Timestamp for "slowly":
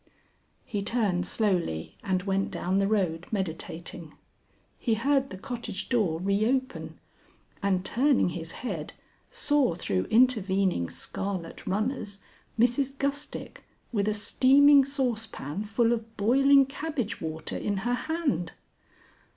1.27-1.95